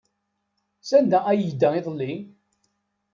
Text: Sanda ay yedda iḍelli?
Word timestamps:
Sanda 0.89 1.19
ay 1.29 1.39
yedda 1.41 1.69
iḍelli? 1.79 2.13